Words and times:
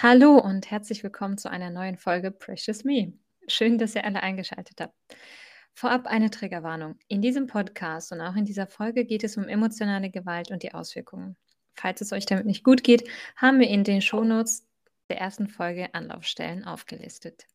Hallo 0.00 0.38
und 0.38 0.70
herzlich 0.70 1.02
willkommen 1.02 1.38
zu 1.38 1.50
einer 1.50 1.70
neuen 1.70 1.96
Folge 1.96 2.30
Precious 2.30 2.84
Me. 2.84 3.14
Schön, 3.48 3.78
dass 3.78 3.96
ihr 3.96 4.04
alle 4.04 4.22
eingeschaltet 4.22 4.80
habt. 4.80 4.94
Vorab 5.74 6.06
eine 6.06 6.30
Triggerwarnung. 6.30 7.00
In 7.08 7.20
diesem 7.20 7.48
Podcast 7.48 8.12
und 8.12 8.20
auch 8.20 8.36
in 8.36 8.44
dieser 8.44 8.68
Folge 8.68 9.04
geht 9.04 9.24
es 9.24 9.36
um 9.36 9.48
emotionale 9.48 10.08
Gewalt 10.08 10.52
und 10.52 10.62
die 10.62 10.72
Auswirkungen. 10.72 11.36
Falls 11.74 12.00
es 12.00 12.12
euch 12.12 12.26
damit 12.26 12.46
nicht 12.46 12.62
gut 12.62 12.84
geht, 12.84 13.10
haben 13.34 13.58
wir 13.58 13.66
in 13.66 13.82
den 13.82 14.00
Shownotes 14.00 14.68
der 15.08 15.18
ersten 15.18 15.48
Folge 15.48 15.92
Anlaufstellen 15.94 16.64
aufgelistet. 16.64 17.48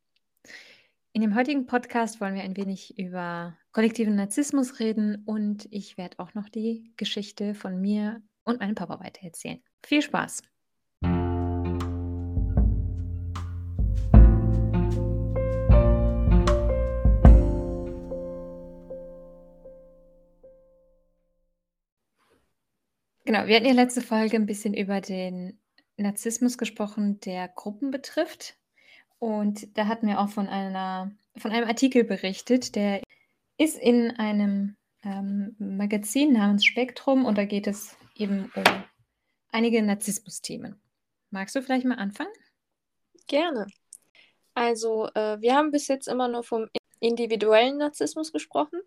In 1.13 1.21
dem 1.21 1.35
heutigen 1.35 1.65
Podcast 1.65 2.19
wollen 2.19 2.35
wir 2.35 2.43
ein 2.43 2.57
wenig 2.57 2.99
über 2.99 3.57
kollektiven 3.71 4.15
Narzissmus 4.15 4.81
reden 4.81 5.23
und 5.25 5.69
ich 5.71 5.97
werde 5.97 6.19
auch 6.19 6.33
noch 6.33 6.49
die 6.49 6.91
Geschichte 6.97 7.55
von 7.55 7.79
mir 7.79 8.21
und 8.43 8.59
meinem 8.59 8.75
Papa 8.75 8.99
weitererzählen. 8.99 9.63
Viel 9.81 10.01
Spaß! 10.01 10.41
Genau, 23.25 23.47
wir 23.47 23.55
hatten 23.55 23.65
ja 23.65 23.73
letzte 23.73 24.01
Folge 24.01 24.35
ein 24.35 24.45
bisschen 24.45 24.73
über 24.73 24.99
den 25.01 25.59
Narzissmus 25.97 26.57
gesprochen, 26.57 27.19
der 27.21 27.47
Gruppen 27.47 27.91
betrifft. 27.91 28.57
Und 29.19 29.77
da 29.77 29.87
hatten 29.87 30.07
wir 30.07 30.19
auch 30.19 30.29
von 30.29 30.47
einer 30.47 31.11
von 31.37 31.51
einem 31.51 31.67
Artikel 31.67 32.03
berichtet, 32.03 32.75
der 32.75 33.01
ist 33.57 33.77
in 33.77 34.11
einem 34.11 34.75
ähm, 35.03 35.55
Magazin 35.57 36.33
namens 36.33 36.65
Spektrum 36.65 37.25
und 37.25 37.37
da 37.37 37.45
geht 37.45 37.67
es 37.67 37.95
eben 38.15 38.51
um 38.55 38.63
einige 39.51 39.81
Narzissmus-Themen. 39.81 40.79
Magst 41.29 41.55
du 41.55 41.61
vielleicht 41.61 41.85
mal 41.85 41.97
anfangen? 41.97 42.33
Gerne. 43.27 43.67
Also, 44.53 45.07
äh, 45.15 45.41
wir 45.41 45.55
haben 45.55 45.71
bis 45.71 45.87
jetzt 45.87 46.07
immer 46.07 46.27
nur 46.27 46.43
vom 46.43 46.67
individuellen 46.99 47.77
Narzissmus 47.77 48.31
gesprochen, 48.31 48.79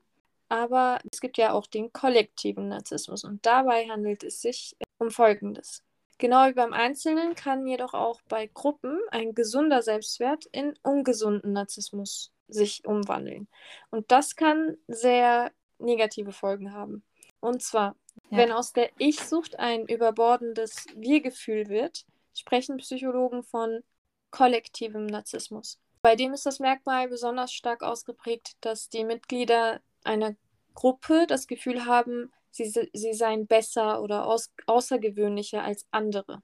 aber 0.48 0.98
es 1.10 1.20
gibt 1.20 1.38
ja 1.38 1.52
auch 1.52 1.66
den 1.66 1.92
kollektiven 1.92 2.68
Narzissmus 2.68 3.24
und 3.24 3.44
dabei 3.44 3.88
handelt 3.88 4.22
es 4.22 4.40
sich 4.40 4.76
um 4.98 5.10
Folgendes. 5.10 5.82
Genau 6.18 6.48
wie 6.48 6.54
beim 6.54 6.72
Einzelnen 6.72 7.34
kann 7.34 7.66
jedoch 7.66 7.92
auch 7.92 8.20
bei 8.28 8.46
Gruppen 8.46 8.98
ein 9.10 9.34
gesunder 9.34 9.82
Selbstwert 9.82 10.46
in 10.46 10.74
ungesunden 10.82 11.52
Narzissmus 11.52 12.32
sich 12.48 12.86
umwandeln. 12.86 13.48
Und 13.90 14.10
das 14.10 14.36
kann 14.36 14.78
sehr 14.88 15.52
negative 15.78 16.32
Folgen 16.32 16.72
haben. 16.72 17.02
Und 17.40 17.62
zwar, 17.62 17.96
ja. 18.30 18.38
wenn 18.38 18.52
aus 18.52 18.72
der 18.72 18.90
Ich-Sucht 18.98 19.58
ein 19.58 19.86
überbordendes 19.86 20.86
Wir-Gefühl 20.96 21.68
wird, 21.68 22.06
sprechen 22.34 22.78
Psychologen 22.78 23.42
von 23.42 23.82
kollektivem 24.30 25.06
Narzissmus. 25.06 25.78
Bei 26.02 26.16
dem 26.16 26.32
ist 26.32 26.46
das 26.46 26.60
Merkmal 26.60 27.08
besonders 27.08 27.52
stark 27.52 27.82
ausgeprägt, 27.82 28.56
dass 28.60 28.88
die 28.88 29.04
Mitglieder 29.04 29.80
einer 30.06 30.34
Gruppe 30.74 31.26
das 31.26 31.46
Gefühl 31.46 31.86
haben, 31.86 32.32
sie, 32.50 32.88
sie 32.92 33.14
seien 33.14 33.46
besser 33.46 34.02
oder 34.02 34.26
aus, 34.26 34.52
außergewöhnlicher 34.66 35.62
als 35.62 35.86
andere. 35.90 36.42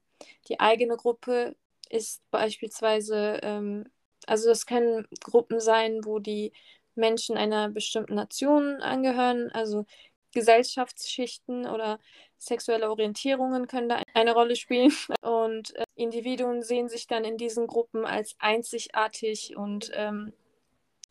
Die 0.48 0.60
eigene 0.60 0.96
Gruppe 0.96 1.56
ist 1.90 2.22
beispielsweise, 2.30 3.40
ähm, 3.42 3.84
also 4.26 4.48
das 4.48 4.66
können 4.66 5.06
Gruppen 5.20 5.60
sein, 5.60 6.04
wo 6.04 6.18
die 6.18 6.52
Menschen 6.94 7.36
einer 7.36 7.68
bestimmten 7.68 8.14
Nation 8.14 8.80
angehören, 8.82 9.50
also 9.52 9.84
Gesellschaftsschichten 10.32 11.66
oder 11.66 11.98
sexuelle 12.38 12.90
Orientierungen 12.90 13.66
können 13.66 13.88
da 13.88 14.02
eine 14.14 14.32
Rolle 14.32 14.56
spielen. 14.56 14.92
Und 15.22 15.76
äh, 15.76 15.84
Individuen 15.94 16.62
sehen 16.62 16.88
sich 16.88 17.06
dann 17.06 17.24
in 17.24 17.36
diesen 17.36 17.66
Gruppen 17.66 18.04
als 18.04 18.34
einzigartig 18.38 19.56
und. 19.56 19.90
Ähm, 19.94 20.32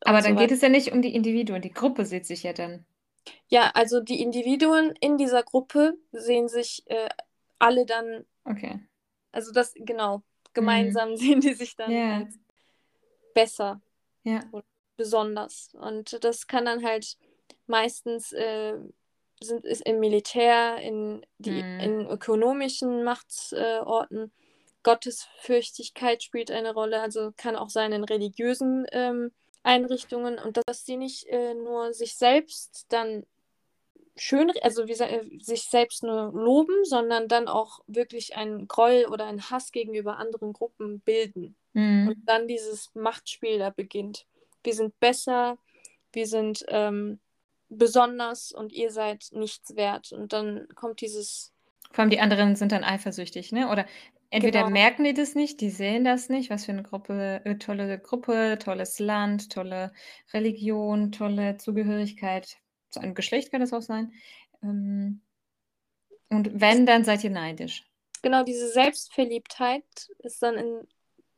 Aber 0.03 0.21
dann 0.21 0.33
so 0.33 0.39
geht 0.39 0.51
es 0.51 0.61
ja 0.61 0.69
nicht 0.69 0.91
um 0.91 1.01
die 1.01 1.13
Individuen, 1.13 1.61
die 1.61 1.73
Gruppe 1.73 2.05
sieht 2.05 2.25
sich 2.25 2.43
ja 2.43 2.53
dann. 2.53 2.85
Ja, 3.47 3.71
also 3.73 3.99
die 3.99 4.21
Individuen 4.21 4.93
in 4.99 5.17
dieser 5.17 5.43
Gruppe 5.43 5.97
sehen 6.11 6.47
sich 6.47 6.83
äh, 6.87 7.09
alle 7.59 7.85
dann. 7.85 8.25
Okay. 8.45 8.79
Also 9.31 9.51
das, 9.51 9.73
genau, 9.75 10.23
gemeinsam 10.53 11.11
mhm. 11.11 11.17
sehen 11.17 11.41
die 11.41 11.53
sich 11.53 11.75
dann 11.75 11.91
yeah. 11.91 12.17
als 12.17 12.39
besser. 13.33 13.81
Ja. 14.23 14.43
Und 14.51 14.63
besonders. 14.97 15.69
Und 15.73 16.23
das 16.23 16.47
kann 16.47 16.65
dann 16.65 16.83
halt 16.83 17.17
meistens 17.67 18.31
äh, 18.33 18.77
sind 19.41 19.65
ist 19.65 19.85
im 19.85 19.99
Militär, 19.99 20.77
in 20.77 21.25
die 21.39 21.63
mhm. 21.63 21.79
in 21.79 22.07
ökonomischen 22.07 23.03
Machtsorten. 23.03 24.25
Äh, 24.25 24.29
Gottesfürchtigkeit 24.83 26.23
spielt 26.23 26.49
eine 26.49 26.73
Rolle, 26.73 27.01
also 27.01 27.31
kann 27.37 27.55
auch 27.55 27.69
sein 27.69 27.91
in 27.91 28.03
religiösen 28.03 28.87
ähm, 28.91 29.31
Einrichtungen 29.63 30.39
und 30.39 30.59
dass 30.65 30.85
sie 30.85 30.97
nicht 30.97 31.27
äh, 31.27 31.53
nur 31.53 31.93
sich 31.93 32.15
selbst 32.15 32.85
dann 32.89 33.25
schön, 34.15 34.51
also 34.61 34.87
wie 34.87 34.93
äh, 34.93 35.39
sich 35.39 35.63
selbst 35.63 36.03
nur 36.03 36.31
loben, 36.33 36.83
sondern 36.83 37.27
dann 37.27 37.47
auch 37.47 37.79
wirklich 37.87 38.35
einen 38.35 38.67
Groll 38.67 39.05
oder 39.09 39.25
einen 39.25 39.49
Hass 39.49 39.71
gegenüber 39.71 40.17
anderen 40.17 40.53
Gruppen 40.53 40.99
bilden. 41.01 41.55
Mhm. 41.73 42.09
Und 42.09 42.17
dann 42.25 42.47
dieses 42.47 42.89
Machtspiel 42.93 43.59
da 43.59 43.69
beginnt. 43.69 44.25
Wir 44.63 44.73
sind 44.73 44.99
besser, 44.99 45.57
wir 46.11 46.27
sind 46.27 46.65
ähm, 46.67 47.19
besonders 47.69 48.51
und 48.51 48.71
ihr 48.73 48.91
seid 48.91 49.29
nichts 49.31 49.75
wert. 49.75 50.11
Und 50.11 50.33
dann 50.33 50.67
kommt 50.75 51.01
dieses. 51.01 51.51
Vor 51.91 52.03
allem 52.03 52.09
die 52.09 52.19
anderen 52.19 52.55
sind 52.55 52.71
dann 52.71 52.83
eifersüchtig, 52.83 53.51
ne? 53.51 53.69
Oder 53.69 53.85
Entweder 54.33 54.59
Genau. 54.61 54.71
merken 54.71 55.03
die 55.03 55.13
das 55.13 55.35
nicht, 55.35 55.59
die 55.59 55.69
sehen 55.69 56.05
das 56.05 56.29
nicht, 56.29 56.49
was 56.49 56.65
für 56.65 56.71
eine 56.71 56.83
Gruppe 56.83 57.41
äh, 57.43 57.55
tolle 57.55 57.99
Gruppe, 57.99 58.57
tolles 58.59 58.97
Land, 58.99 59.51
tolle 59.51 59.91
Religion, 60.33 61.11
tolle 61.11 61.57
Zugehörigkeit. 61.57 62.57
Zu 62.91 63.01
einem 63.01 63.13
Geschlecht 63.13 63.51
kann 63.51 63.59
das 63.59 63.73
auch 63.73 63.81
sein. 63.81 64.13
Ähm, 64.63 65.21
und 66.29 66.61
wenn, 66.61 66.85
dann 66.85 67.03
seid 67.03 67.25
ihr 67.25 67.29
neidisch. 67.29 67.83
Genau, 68.21 68.43
diese 68.43 68.69
Selbstverliebtheit 68.69 69.83
ist 70.19 70.41
dann 70.41 70.55
in, 70.55 70.87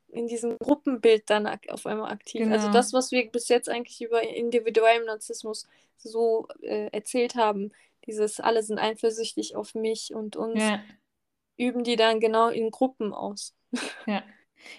in 0.09 0.27
diesem 0.27 0.59
Gruppenbild 0.59 1.27
dann 1.31 1.47
auf 1.69 1.87
einmal 1.87 2.11
aktiv. 2.11 2.41
Also 2.51 2.67
Genau. 2.67 2.73
das, 2.73 2.93
was 2.93 3.11
wir 3.11 3.27
bis 3.31 3.47
jetzt 3.47 3.69
eigentlich 3.69 4.01
über 4.01 4.21
individuellen 4.21 5.05
Narzissmus 5.05 5.67
so 5.97 6.47
äh, 6.61 6.89
erzählt 6.91 7.33
haben, 7.35 7.71
dieses 8.05 8.39
alle 8.39 8.61
sind 8.61 8.77
eifersüchtig 8.77 9.55
auf 9.55 9.73
mich 9.73 10.13
und 10.13 10.35
uns. 10.35 10.59
Ja 10.61 10.79
üben 11.57 11.83
die 11.83 11.95
dann 11.95 12.19
genau 12.19 12.49
in 12.49 12.71
Gruppen 12.71 13.13
aus. 13.13 13.55
Ja. 14.07 14.23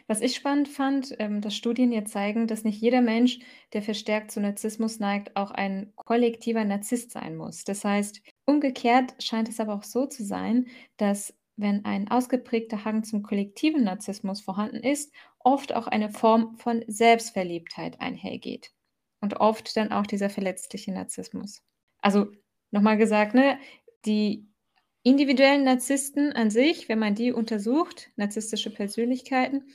Was 0.07 0.23
ich 0.23 0.35
spannend 0.35 0.69
fand, 0.69 1.15
ähm, 1.19 1.43
dass 1.43 1.55
Studien 1.55 1.93
jetzt 1.93 2.13
zeigen, 2.13 2.47
dass 2.47 2.65
nicht 2.65 2.81
jeder 2.81 3.03
Mensch, 3.03 3.41
der 3.75 3.83
verstärkt 3.83 4.31
zu 4.31 4.41
Narzissmus 4.41 4.99
neigt, 4.99 5.37
auch 5.37 5.51
ein 5.51 5.93
kollektiver 5.97 6.65
Narzisst 6.65 7.11
sein 7.11 7.37
muss. 7.37 7.65
Das 7.65 7.85
heißt, 7.85 8.23
umgekehrt 8.47 9.15
scheint 9.23 9.49
es 9.49 9.61
aber 9.61 9.75
auch 9.75 9.83
so 9.83 10.07
zu 10.07 10.25
sein, 10.25 10.69
dass 10.97 11.35
wenn 11.57 11.85
ein 11.85 12.11
ausgeprägter 12.11 12.85
Hang 12.85 13.05
zum 13.05 13.23
kollektiven 13.23 13.85
Narzissmus 13.85 14.41
vorhanden 14.41 14.83
ist, 14.83 15.13
oft 15.39 15.75
auch 15.75 15.87
eine 15.87 16.11
Form 16.11 16.57
von 16.57 16.85
Selbstverliebtheit 16.87 18.01
einhergeht. 18.01 18.73
Und 19.21 19.41
oft 19.41 19.77
dann 19.77 19.93
auch 19.93 20.07
dieser 20.07 20.29
verletzliche 20.29 20.93
Narzissmus. 20.93 21.63
Also 22.01 22.27
nochmal 22.71 22.99
gesagt, 22.99 23.35
ne, 23.35 23.59
die 24.05 24.47
individuellen 25.05 25.65
Narzissten 25.65 26.33
an 26.33 26.51
sich, 26.51 26.89
wenn 26.89 26.99
man 26.99 27.15
die 27.15 27.31
untersucht, 27.31 28.11
narzisstische 28.17 28.71
Persönlichkeiten, 28.71 29.69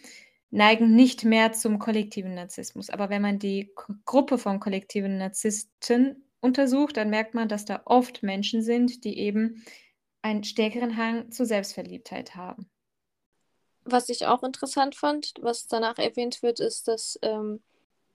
neigen 0.52 0.96
nicht 0.96 1.24
mehr 1.24 1.54
zum 1.54 1.78
kollektiven 1.80 2.34
Narzissmus. 2.34 2.90
Aber 2.90 3.10
wenn 3.10 3.22
man 3.22 3.40
die 3.40 3.72
Gruppe 4.06 4.40
von 4.40 4.60
kollektiven 4.60 5.18
Narzissten 5.18 6.26
untersucht, 6.42 6.98
dann 6.98 7.12
merkt 7.12 7.36
man, 7.36 7.48
dass 7.48 7.66
da 7.66 7.84
oft 7.86 8.24
Menschen 8.24 8.64
sind, 8.64 9.04
die 9.04 9.20
eben 9.20 9.64
einen 10.24 10.44
stärkeren 10.44 10.98
Hang 10.98 11.32
zur 11.32 11.46
Selbstverliebtheit 11.46 12.36
haben. 12.36 12.68
Was 13.86 14.10
ich 14.10 14.26
auch 14.26 14.44
interessant 14.44 14.96
fand, 14.96 15.34
was 15.42 15.68
danach 15.68 16.00
erwähnt 16.00 16.42
wird, 16.42 16.60
ist, 16.60 16.88
dass 16.88 17.20
ähm, 17.22 17.62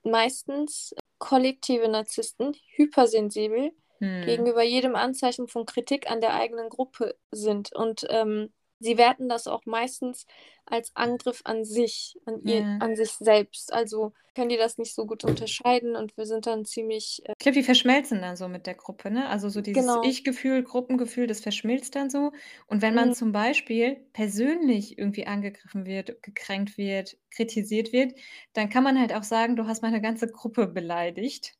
meistens 0.03 0.95
kollektive 1.19 1.89
Narzissten 1.89 2.57
hypersensibel 2.75 3.73
hm. 4.05 4.27
gegenüber 4.27 4.63
jedem 4.63 4.95
Anzeichen 4.95 5.49
von 5.49 5.67
Kritik 5.67 6.11
an 6.11 6.21
der 6.21 6.35
eigenen 6.35 6.69
Gruppe 6.69 7.17
sind. 7.31 7.75
Und 7.75 8.07
ähm, 8.11 8.53
sie 8.81 8.99
werten 8.99 9.29
das 9.29 9.47
auch 9.47 9.65
meistens 9.67 10.27
als 10.67 10.93
Angriff 10.95 11.41
an 11.45 11.65
sich, 11.65 12.17
an, 12.27 12.43
ihr, 12.45 12.61
ja. 12.61 12.79
an 12.79 12.97
sich 12.97 13.11
selbst. 13.13 13.73
Also 13.73 14.13
können 14.35 14.49
die 14.49 14.57
das 14.57 14.79
nicht 14.79 14.95
so 14.95 15.07
gut 15.07 15.25
unterscheiden 15.25 15.97
und 15.97 16.17
wir 16.17 16.27
sind 16.27 16.47
dann 16.47 16.65
ziemlich. 16.65 17.23
Äh, 17.25 17.33
ich 17.33 17.39
glaube, 17.39 17.59
die 17.59 17.63
verschmelzen 17.63 18.21
dann 18.21 18.37
so 18.37 18.49
mit 18.49 18.67
der 18.67 18.75
Gruppe, 18.75 19.11
ne? 19.11 19.29
Also 19.29 19.49
so 19.49 19.61
dieses 19.61 19.83
genau. 19.83 20.03
Ich-Gefühl, 20.03 20.63
Gruppengefühl, 20.63 21.27
das 21.27 21.41
verschmilzt 21.41 21.95
dann 21.95 22.11
so. 22.11 22.33
Und 22.67 22.83
wenn 22.83 22.95
man 22.95 23.11
mhm. 23.11 23.15
zum 23.15 23.33
Beispiel 23.33 23.97
persönlich 24.13 24.99
irgendwie 24.99 25.27
angegriffen 25.27 25.87
wird, 25.87 26.23
gekränkt 26.23 26.77
wird, 26.79 27.17
kritisiert 27.31 27.93
wird, 27.93 28.15
dann 28.53 28.69
kann 28.69 28.85
man 28.85 28.99
halt 28.99 29.15
auch 29.15 29.23
sagen, 29.23 29.57
du 29.57 29.67
hast 29.67 29.83
meine 29.83 30.01
ganze 30.01 30.27
Gruppe 30.27 30.67
beleidigt. 30.67 31.55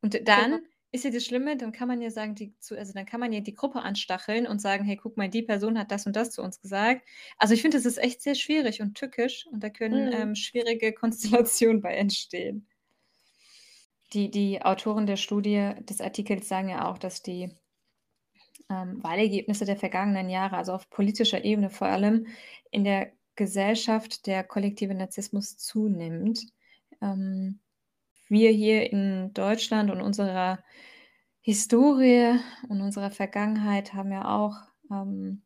Und 0.00 0.14
dann 0.26 0.50
genau 0.50 0.62
ist 0.92 1.04
ja 1.04 1.10
das 1.10 1.24
Schlimme, 1.24 1.56
dann 1.56 1.72
kann 1.72 1.88
man 1.88 2.00
ja 2.02 2.10
sagen, 2.10 2.34
die 2.34 2.56
zu, 2.58 2.76
also 2.78 2.92
dann 2.92 3.06
kann 3.06 3.20
man 3.20 3.32
ja 3.32 3.40
die 3.40 3.54
Gruppe 3.54 3.80
anstacheln 3.82 4.46
und 4.46 4.60
sagen, 4.60 4.84
hey, 4.84 4.96
guck 4.96 5.16
mal, 5.16 5.28
die 5.28 5.42
Person 5.42 5.78
hat 5.78 5.90
das 5.90 6.06
und 6.06 6.16
das 6.16 6.30
zu 6.30 6.42
uns 6.42 6.60
gesagt. 6.60 7.02
Also 7.38 7.54
ich 7.54 7.62
finde, 7.62 7.78
das 7.78 7.86
ist 7.86 7.98
echt 7.98 8.22
sehr 8.22 8.34
schwierig 8.34 8.80
und 8.82 8.94
tückisch 8.96 9.46
und 9.50 9.62
da 9.62 9.70
können 9.70 10.06
Mhm. 10.06 10.12
ähm, 10.12 10.34
schwierige 10.34 10.92
Konstellationen 10.94 11.80
bei 11.82 11.94
entstehen. 11.96 12.66
Die, 14.12 14.30
die 14.30 14.62
Autoren 14.62 15.06
der 15.06 15.16
Studie 15.16 15.72
des 15.80 16.00
Artikels 16.00 16.48
sagen 16.48 16.68
ja 16.68 16.88
auch, 16.88 16.98
dass 16.98 17.22
die 17.22 17.50
ähm, 18.70 19.02
Wahlergebnisse 19.02 19.64
der 19.64 19.76
vergangenen 19.76 20.28
Jahre, 20.30 20.56
also 20.56 20.72
auf 20.72 20.88
politischer 20.90 21.44
Ebene 21.44 21.70
vor 21.70 21.88
allem, 21.88 22.26
in 22.70 22.84
der 22.84 23.12
Gesellschaft 23.36 24.26
der 24.26 24.44
kollektive 24.44 24.94
Narzissmus 24.94 25.56
zunimmt. 25.56 26.44
Ähm, 27.00 27.60
wir 28.32 28.50
hier 28.50 28.92
in 28.92 29.32
Deutschland 29.34 29.90
und 29.90 30.00
unserer 30.00 30.64
Historie 31.40 32.38
und 32.68 32.80
unserer 32.80 33.10
Vergangenheit 33.10 33.94
haben 33.94 34.10
ja 34.10 34.36
auch 34.36 34.56
ähm, 34.90 35.42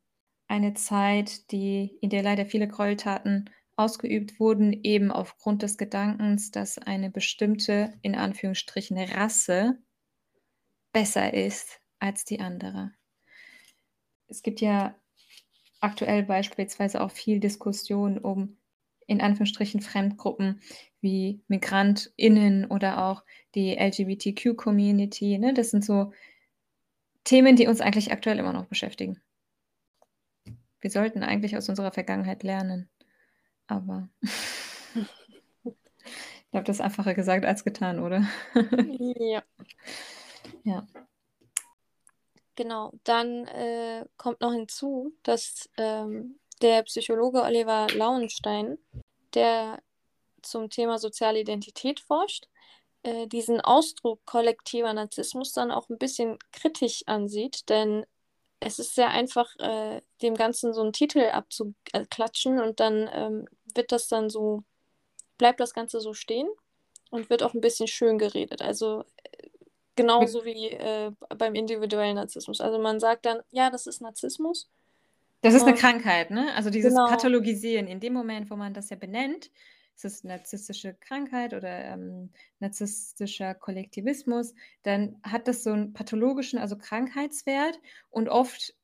eine 0.48 0.74
Zeit, 0.74 1.50
die, 1.50 1.98
in 2.00 2.10
der 2.10 2.22
leider 2.22 2.46
viele 2.46 2.68
Gräueltaten 2.68 3.50
ausgeübt 3.76 4.40
wurden, 4.40 4.72
eben 4.72 5.10
aufgrund 5.10 5.62
des 5.62 5.76
Gedankens, 5.76 6.50
dass 6.50 6.78
eine 6.78 7.10
bestimmte, 7.10 7.92
in 8.02 8.14
Anführungsstrichen, 8.14 8.96
Rasse 8.98 9.78
besser 10.92 11.34
ist 11.34 11.80
als 11.98 12.24
die 12.24 12.40
andere. 12.40 12.92
Es 14.28 14.42
gibt 14.42 14.60
ja 14.60 14.94
aktuell 15.80 16.22
beispielsweise 16.22 17.02
auch 17.02 17.10
viel 17.10 17.38
Diskussion 17.38 18.18
um 18.18 18.56
in 19.06 19.20
Anführungsstrichen 19.20 19.81
Fremdgruppen 19.81 20.61
wie 21.00 21.41
MigrantInnen 21.49 22.67
oder 22.67 23.05
auch 23.05 23.23
die 23.55 23.76
LGBTQ-Community. 23.76 25.38
Ne? 25.38 25.55
Das 25.55 25.70
sind 25.70 25.85
so 25.85 26.12
Themen, 27.25 27.56
die 27.56 27.67
uns 27.67 27.81
eigentlich 27.81 28.12
aktuell 28.12 28.38
immer 28.38 28.53
noch 28.53 28.67
beschäftigen. 28.67 29.20
Wir 30.81 30.91
sollten 30.91 31.23
eigentlich 31.23 31.56
aus 31.56 31.69
unserer 31.69 31.93
Vergangenheit 31.93 32.43
lernen. 32.43 32.88
Aber 33.67 34.08
ich 35.64 36.50
glaube, 36.50 36.64
das 36.64 36.76
ist 36.76 36.81
einfacher 36.81 37.14
gesagt 37.14 37.44
als 37.44 37.64
getan, 37.64 37.99
oder? 37.99 38.26
Ja. 39.19 39.43
ja. 40.64 40.87
Genau, 42.55 42.93
dann 43.05 43.47
äh, 43.49 44.06
kommt 44.17 44.41
noch 44.41 44.53
hinzu, 44.53 45.12
dass 45.23 45.69
ähm, 45.76 46.38
der 46.62 46.82
Psychologe 46.85 47.43
Oliver 47.43 47.87
Lauenstein, 47.94 48.79
der 49.35 49.82
zum 50.43 50.70
Thema 50.70 50.99
soziale 50.99 51.41
Identität 51.41 52.00
forscht, 52.00 52.49
äh, 53.03 53.26
diesen 53.26 53.61
Ausdruck 53.61 54.25
kollektiver 54.26 54.93
Narzissmus 54.93 55.53
dann 55.53 55.70
auch 55.70 55.88
ein 55.88 55.99
bisschen 55.99 56.38
kritisch 56.53 57.03
ansieht, 57.06 57.69
denn 57.69 58.06
es 58.61 58.79
ist 58.79 58.94
sehr 58.94 59.11
einfach, 59.11 59.55
äh, 59.58 60.00
dem 60.23 60.35
Ganzen 60.35 60.73
so 60.73 60.82
einen 60.82 60.93
Titel 60.93 61.20
abzuklatschen 61.20 62.61
und 62.61 62.81
dann 62.81 63.08
ähm, 63.12 63.49
wird 63.75 63.93
das 63.93 64.08
dann 64.08 64.31
so, 64.31 64.62
bleibt 65.38 65.61
das 65.61 65.75
Ganze 65.75 66.00
so 66.00 66.14
stehen 66.14 66.49
und 67.11 67.31
wird 67.31 67.43
auch 67.43 67.55
ein 67.55 67.61
bisschen 67.61 67.87
schön 67.87 68.19
geredet. 68.19 68.62
Also 68.62 69.05
genauso 69.94 70.44
wie 70.44 70.70
äh, 70.70 71.11
beim 71.37 71.55
individuellen 71.55 72.17
Narzissmus. 72.17 72.61
Also 72.61 72.79
man 72.79 73.00
sagt 73.00 73.26
dann, 73.26 73.41
ja, 73.50 73.70
das 73.70 73.87
ist 73.87 74.00
Narzissmus. 74.00 74.69
Das 75.42 75.54
ist 75.54 75.62
eine 75.62 75.74
Krankheit, 75.74 76.30
ne? 76.30 76.52
Also 76.54 76.70
dieses 76.70 76.94
Genau. 76.94 77.06
Pathologisieren, 77.06 77.86
in 77.86 78.00
dem 78.00 78.12
Moment, 78.12 78.50
wo 78.50 78.56
man 78.56 78.74
das 78.74 78.90
ja 78.90 78.96
benennt, 78.96 79.50
ist 79.94 80.04
es 80.04 80.24
narzisstische 80.24 80.94
Krankheit 80.94 81.54
oder 81.54 81.68
ähm, 81.84 82.30
narzisstischer 82.58 83.54
Kollektivismus, 83.54 84.54
dann 84.82 85.16
hat 85.22 85.48
das 85.48 85.62
so 85.64 85.70
einen 85.72 85.92
pathologischen, 85.92 86.58
also 86.58 86.76
Krankheitswert 86.76 87.78
und 88.10 88.28
oft 88.28 88.74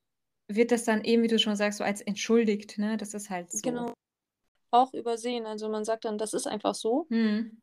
wird 0.47 0.71
das 0.71 0.83
dann 0.85 1.03
eben, 1.03 1.23
wie 1.23 1.27
du 1.27 1.39
schon 1.39 1.55
sagst, 1.55 1.79
so 1.79 1.83
als 1.83 2.01
entschuldigt, 2.01 2.77
ne? 2.77 2.97
Das 2.97 3.13
ist 3.13 3.29
halt 3.29 3.51
so. 3.51 3.59
Genau. 3.61 3.93
Auch 4.71 4.93
übersehen. 4.93 5.45
Also 5.45 5.69
man 5.69 5.85
sagt 5.85 6.05
dann, 6.05 6.17
das 6.17 6.33
ist 6.33 6.47
einfach 6.47 6.75
so 6.75 7.07
Hm. 7.09 7.57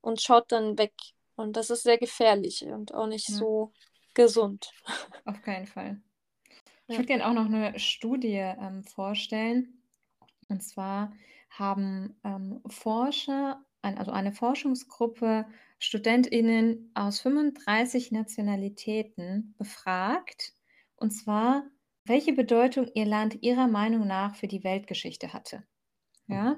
und 0.00 0.20
schaut 0.20 0.50
dann 0.52 0.78
weg. 0.78 0.92
Und 1.36 1.56
das 1.56 1.70
ist 1.70 1.84
sehr 1.84 1.98
gefährlich 1.98 2.64
und 2.64 2.94
auch 2.94 3.06
nicht 3.06 3.28
Ja. 3.28 3.36
so 3.36 3.72
gesund. 4.14 4.72
Auf 5.24 5.42
keinen 5.42 5.66
Fall. 5.66 6.00
Ich 6.88 6.96
würde 6.96 7.06
gerne 7.06 7.28
auch 7.28 7.34
noch 7.34 7.44
eine 7.44 7.78
Studie 7.78 8.36
ähm, 8.36 8.82
vorstellen. 8.82 9.82
Und 10.48 10.62
zwar 10.62 11.12
haben 11.50 12.18
ähm, 12.24 12.60
Forscher, 12.66 13.62
ein, 13.82 13.98
also 13.98 14.10
eine 14.10 14.32
Forschungsgruppe 14.32 15.46
StudentInnen 15.78 16.90
aus 16.94 17.20
35 17.20 18.10
Nationalitäten 18.10 19.54
befragt. 19.58 20.54
Und 20.96 21.10
zwar, 21.10 21.64
welche 22.04 22.32
Bedeutung 22.32 22.88
ihr 22.94 23.06
Land 23.06 23.42
ihrer 23.42 23.68
Meinung 23.68 24.06
nach 24.06 24.34
für 24.34 24.48
die 24.48 24.64
Weltgeschichte 24.64 25.34
hatte. 25.34 25.64
Ja? 26.26 26.56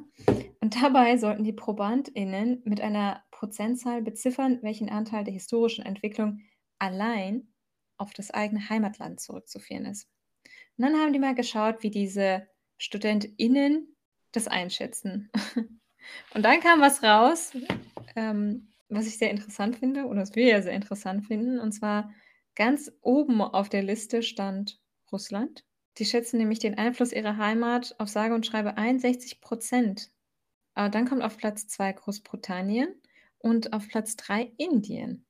Und 0.60 0.80
dabei 0.80 1.16
sollten 1.16 1.42
die 1.42 1.52
ProbandInnen 1.52 2.62
mit 2.64 2.80
einer 2.80 3.24
Prozentzahl 3.32 4.00
beziffern, 4.00 4.60
welchen 4.62 4.88
Anteil 4.90 5.24
der 5.24 5.34
historischen 5.34 5.84
Entwicklung 5.84 6.40
allein 6.78 7.52
auf 7.96 8.12
das 8.12 8.30
eigene 8.30 8.68
Heimatland 8.68 9.20
zurückzuführen 9.20 9.86
ist. 9.86 10.08
Und 10.80 10.86
dann 10.86 10.98
haben 10.98 11.12
die 11.12 11.18
mal 11.18 11.34
geschaut, 11.34 11.82
wie 11.82 11.90
diese 11.90 12.48
StudentInnen 12.78 13.94
das 14.32 14.48
einschätzen. 14.48 15.30
Und 16.34 16.42
dann 16.42 16.60
kam 16.60 16.80
was 16.80 17.02
raus, 17.02 17.52
ähm, 18.16 18.66
was 18.88 19.06
ich 19.06 19.18
sehr 19.18 19.30
interessant 19.30 19.76
finde, 19.76 20.06
oder 20.06 20.22
was 20.22 20.34
wir 20.34 20.46
ja 20.46 20.62
sehr 20.62 20.72
interessant 20.72 21.26
finden. 21.26 21.58
Und 21.58 21.72
zwar 21.72 22.14
ganz 22.54 22.90
oben 23.02 23.42
auf 23.42 23.68
der 23.68 23.82
Liste 23.82 24.22
stand 24.22 24.80
Russland. 25.12 25.66
Die 25.98 26.06
schätzen 26.06 26.38
nämlich 26.38 26.60
den 26.60 26.78
Einfluss 26.78 27.12
ihrer 27.12 27.36
Heimat 27.36 27.94
auf 27.98 28.08
sage 28.08 28.34
und 28.34 28.46
schreibe 28.46 28.78
61 28.78 29.42
Prozent. 29.42 30.10
Aber 30.72 30.88
dann 30.88 31.06
kommt 31.06 31.22
auf 31.22 31.36
Platz 31.36 31.68
2 31.68 31.92
Großbritannien 31.92 32.88
und 33.36 33.74
auf 33.74 33.86
Platz 33.86 34.16
3 34.16 34.50
Indien. 34.56 35.26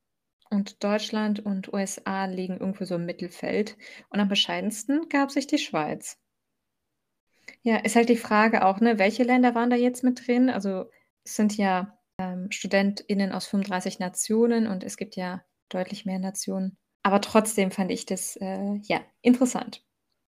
Und 0.51 0.83
Deutschland 0.83 1.41
und 1.41 1.73
USA 1.73 2.27
liegen 2.27 2.59
irgendwo 2.59 2.85
so 2.85 2.97
im 2.97 3.07
Mittelfeld. 3.07 3.77
Und 4.09 4.19
am 4.21 4.29
bescheidensten 4.29 5.09
gab 5.09 5.31
sich 5.31 5.47
die 5.47 5.59
Schweiz. 5.59 6.19
Ja, 7.63 7.77
ist 7.77 7.97
halt 7.97 8.09
die 8.09 8.17
Frage 8.17 8.65
auch, 8.65 8.81
ne, 8.81 8.99
welche 8.99 9.23
Länder 9.23 9.55
waren 9.55 9.71
da 9.71 9.77
jetzt 9.77 10.03
mit 10.03 10.27
drin? 10.27 10.51
Also 10.51 10.91
es 11.25 11.37
sind 11.37 11.57
ja 11.57 11.99
ähm, 12.19 12.51
StudentInnen 12.51 13.33
aus 13.33 13.47
35 13.47 13.99
Nationen 13.99 14.67
und 14.67 14.83
es 14.83 14.97
gibt 14.97 15.17
ja 15.17 15.45
deutlich 15.69 16.05
mehr 16.05 16.19
Nationen. 16.19 16.77
Aber 17.03 17.21
trotzdem 17.21 17.71
fand 17.71 17.91
ich 17.91 18.05
das 18.07 18.37
äh, 18.37 18.75
ja 18.83 19.01
interessant. 19.23 19.85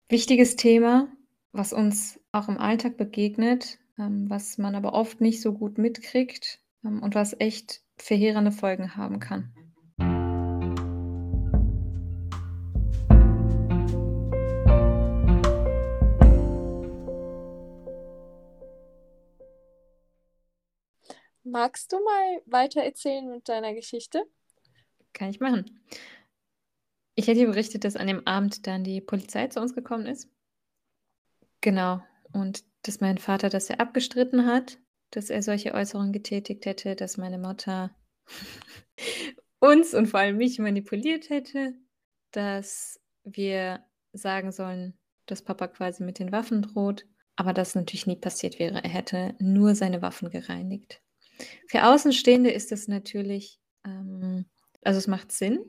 Wichtiges 0.08 0.56
Thema, 0.56 1.08
was 1.52 1.72
uns 1.72 2.20
auch 2.32 2.48
im 2.48 2.58
Alltag 2.58 2.96
begegnet, 2.96 3.78
ähm, 3.98 4.28
was 4.28 4.58
man 4.58 4.74
aber 4.74 4.92
oft 4.92 5.20
nicht 5.20 5.40
so 5.40 5.52
gut 5.52 5.78
mitkriegt 5.78 6.60
ähm, 6.84 7.02
und 7.02 7.14
was 7.14 7.38
echt 7.38 7.82
verheerende 7.96 8.52
Folgen 8.52 8.96
haben 8.96 9.18
kann. 9.18 9.52
Magst 21.50 21.92
du 21.92 21.96
mal 22.02 22.42
weiter 22.46 22.82
erzählen 22.82 23.28
mit 23.28 23.48
deiner 23.48 23.74
Geschichte? 23.74 24.24
Kann 25.12 25.30
ich 25.30 25.40
machen. 25.40 25.80
Ich 27.16 27.26
hätte 27.26 27.46
berichtet, 27.46 27.84
dass 27.84 27.96
an 27.96 28.06
dem 28.06 28.26
Abend 28.26 28.66
dann 28.66 28.84
die 28.84 29.00
Polizei 29.00 29.48
zu 29.48 29.60
uns 29.60 29.74
gekommen 29.74 30.06
ist. 30.06 30.28
Genau. 31.60 32.02
Und 32.32 32.64
dass 32.82 33.00
mein 33.00 33.18
Vater 33.18 33.50
das 33.50 33.68
ja 33.68 33.76
abgestritten 33.76 34.46
hat, 34.46 34.78
dass 35.10 35.28
er 35.28 35.42
solche 35.42 35.74
Äußerungen 35.74 36.12
getätigt 36.12 36.66
hätte, 36.66 36.94
dass 36.94 37.16
meine 37.16 37.38
Mutter 37.38 37.90
uns 39.58 39.92
und 39.92 40.06
vor 40.06 40.20
allem 40.20 40.36
mich 40.36 40.58
manipuliert 40.60 41.30
hätte, 41.30 41.74
dass 42.30 43.00
wir 43.24 43.84
sagen 44.12 44.52
sollen, 44.52 44.96
dass 45.26 45.42
Papa 45.42 45.66
quasi 45.66 46.04
mit 46.04 46.20
den 46.20 46.32
Waffen 46.32 46.62
droht, 46.62 47.06
aber 47.34 47.52
das 47.52 47.74
natürlich 47.74 48.06
nie 48.06 48.16
passiert 48.16 48.58
wäre. 48.58 48.82
Er 48.82 48.90
hätte 48.90 49.34
nur 49.40 49.74
seine 49.74 50.00
Waffen 50.00 50.30
gereinigt. 50.30 51.02
Für 51.66 51.86
Außenstehende 51.86 52.50
ist 52.50 52.72
das 52.72 52.88
natürlich, 52.88 53.60
ähm, 53.84 54.46
also 54.82 54.98
es 54.98 55.06
macht 55.06 55.32
Sinn, 55.32 55.60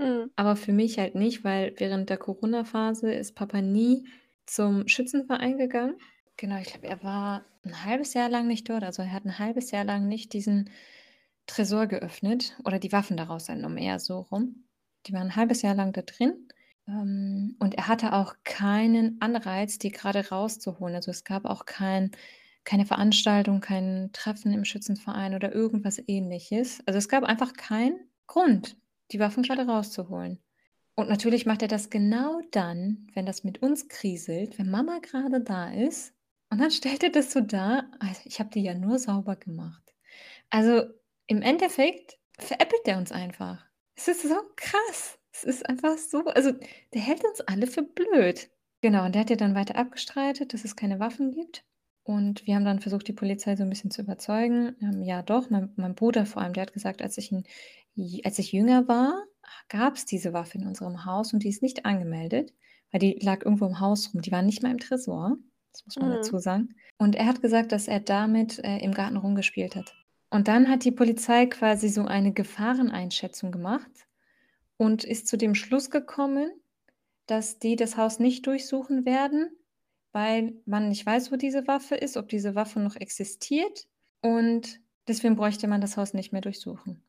Hm. 0.00 0.30
aber 0.36 0.56
für 0.56 0.72
mich 0.72 0.98
halt 0.98 1.14
nicht, 1.14 1.44
weil 1.44 1.74
während 1.78 2.10
der 2.10 2.16
Corona-Phase 2.18 3.12
ist 3.12 3.34
Papa 3.34 3.60
nie 3.60 4.08
zum 4.46 4.86
Schützenverein 4.88 5.58
gegangen. 5.58 5.96
Genau, 6.36 6.56
ich 6.58 6.68
glaube, 6.68 6.86
er 6.86 7.02
war 7.02 7.44
ein 7.64 7.84
halbes 7.84 8.14
Jahr 8.14 8.28
lang 8.28 8.46
nicht 8.46 8.68
dort. 8.68 8.84
Also 8.84 9.02
er 9.02 9.12
hat 9.12 9.24
ein 9.24 9.38
halbes 9.38 9.70
Jahr 9.72 9.84
lang 9.84 10.06
nicht 10.08 10.32
diesen 10.32 10.70
Tresor 11.46 11.86
geöffnet 11.86 12.56
oder 12.64 12.78
die 12.78 12.92
Waffen 12.92 13.16
daraus 13.16 13.48
entnommen, 13.48 13.78
eher 13.78 13.98
so 13.98 14.20
rum. 14.20 14.64
Die 15.06 15.12
waren 15.12 15.28
ein 15.28 15.36
halbes 15.36 15.62
Jahr 15.62 15.74
lang 15.74 15.92
da 15.92 16.02
drin. 16.02 16.48
Ähm, 16.86 17.56
und 17.58 17.74
er 17.74 17.88
hatte 17.88 18.12
auch 18.12 18.34
keinen 18.44 19.20
Anreiz, 19.20 19.78
die 19.78 19.90
gerade 19.90 20.28
rauszuholen. 20.28 20.94
Also 20.94 21.10
es 21.10 21.24
gab 21.24 21.44
auch 21.44 21.64
kein, 21.66 22.12
keine 22.64 22.86
Veranstaltung, 22.86 23.60
kein 23.60 24.10
Treffen 24.12 24.52
im 24.52 24.64
Schützenverein 24.64 25.34
oder 25.34 25.54
irgendwas 25.54 26.02
ähnliches. 26.06 26.82
Also 26.86 26.98
es 26.98 27.08
gab 27.08 27.24
einfach 27.24 27.54
keinen 27.54 27.98
Grund, 28.26 28.76
die 29.10 29.20
Waffen 29.20 29.42
gerade 29.42 29.66
rauszuholen. 29.66 30.38
Und 30.94 31.08
natürlich 31.08 31.46
macht 31.46 31.62
er 31.62 31.68
das 31.68 31.90
genau 31.90 32.40
dann, 32.50 33.06
wenn 33.14 33.24
das 33.24 33.44
mit 33.44 33.62
uns 33.62 33.88
kriselt, 33.88 34.58
wenn 34.58 34.70
Mama 34.70 34.98
gerade 34.98 35.40
da 35.40 35.72
ist. 35.72 36.12
Und 36.50 36.60
dann 36.60 36.70
stellt 36.72 37.02
er 37.02 37.10
das 37.10 37.32
so 37.32 37.40
dar, 37.40 37.90
also 38.00 38.20
ich 38.24 38.40
habe 38.40 38.50
die 38.50 38.62
ja 38.62 38.74
nur 38.74 38.98
sauber 38.98 39.36
gemacht. 39.36 39.94
Also 40.50 40.82
im 41.26 41.42
Endeffekt 41.42 42.18
veräppelt 42.38 42.82
er 42.86 42.98
uns 42.98 43.12
einfach. 43.12 43.64
Es 43.94 44.08
ist 44.08 44.22
so 44.22 44.36
krass. 44.56 45.18
Es 45.32 45.44
ist 45.44 45.68
einfach 45.68 45.96
so, 45.98 46.24
also 46.26 46.52
der 46.94 47.00
hält 47.00 47.24
uns 47.24 47.40
alle 47.42 47.66
für 47.66 47.82
blöd. 47.82 48.50
Genau, 48.80 49.04
und 49.04 49.14
der 49.14 49.20
hat 49.22 49.30
ja 49.30 49.36
dann 49.36 49.54
weiter 49.54 49.76
abgestreitet, 49.76 50.52
dass 50.52 50.64
es 50.64 50.76
keine 50.76 51.00
Waffen 51.00 51.32
gibt. 51.32 51.64
Und 52.08 52.46
wir 52.46 52.54
haben 52.54 52.64
dann 52.64 52.80
versucht, 52.80 53.06
die 53.06 53.12
Polizei 53.12 53.54
so 53.54 53.64
ein 53.64 53.68
bisschen 53.68 53.90
zu 53.90 54.00
überzeugen. 54.00 54.74
Ähm, 54.80 55.02
ja, 55.02 55.20
doch, 55.20 55.50
mein, 55.50 55.74
mein 55.76 55.94
Bruder 55.94 56.24
vor 56.24 56.40
allem, 56.40 56.54
der 56.54 56.62
hat 56.62 56.72
gesagt, 56.72 57.02
als 57.02 57.18
ich, 57.18 57.30
ein, 57.30 57.44
als 58.24 58.38
ich 58.38 58.50
jünger 58.50 58.88
war, 58.88 59.24
gab 59.68 59.96
es 59.96 60.06
diese 60.06 60.32
Waffe 60.32 60.56
in 60.56 60.66
unserem 60.66 61.04
Haus 61.04 61.34
und 61.34 61.42
die 61.42 61.50
ist 61.50 61.60
nicht 61.60 61.84
angemeldet, 61.84 62.54
weil 62.90 63.00
die 63.00 63.18
lag 63.20 63.44
irgendwo 63.44 63.66
im 63.66 63.80
Haus 63.80 64.14
rum. 64.14 64.22
Die 64.22 64.32
war 64.32 64.40
nicht 64.40 64.62
mal 64.62 64.70
im 64.70 64.78
Tresor, 64.78 65.36
das 65.74 65.84
muss 65.84 65.96
man 65.96 66.08
mhm. 66.08 66.14
dazu 66.14 66.38
sagen. 66.38 66.70
Und 66.96 67.14
er 67.14 67.26
hat 67.26 67.42
gesagt, 67.42 67.72
dass 67.72 67.88
er 67.88 68.00
damit 68.00 68.58
äh, 68.64 68.78
im 68.78 68.94
Garten 68.94 69.18
rumgespielt 69.18 69.76
hat. 69.76 69.94
Und 70.30 70.48
dann 70.48 70.70
hat 70.70 70.84
die 70.84 70.92
Polizei 70.92 71.44
quasi 71.44 71.90
so 71.90 72.06
eine 72.06 72.32
Gefahreneinschätzung 72.32 73.52
gemacht 73.52 73.90
und 74.78 75.04
ist 75.04 75.28
zu 75.28 75.36
dem 75.36 75.54
Schluss 75.54 75.90
gekommen, 75.90 76.50
dass 77.26 77.58
die 77.58 77.76
das 77.76 77.98
Haus 77.98 78.18
nicht 78.18 78.46
durchsuchen 78.46 79.04
werden, 79.04 79.50
weil 80.18 80.52
man 80.66 80.88
nicht 80.88 81.06
weiß, 81.06 81.30
wo 81.30 81.36
diese 81.36 81.68
Waffe 81.68 81.94
ist, 81.94 82.16
ob 82.16 82.28
diese 82.28 82.56
Waffe 82.56 82.80
noch 82.80 82.96
existiert. 82.96 83.86
Und 84.20 84.80
deswegen 85.06 85.36
bräuchte 85.36 85.68
man 85.68 85.80
das 85.80 85.96
Haus 85.96 86.12
nicht 86.12 86.32
mehr 86.32 86.40
durchsuchen. 86.40 87.04